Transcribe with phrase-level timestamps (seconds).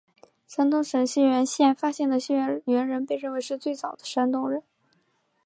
[0.47, 4.63] 山东省沂源县发现的沂源猿人被认为是最早的山东人。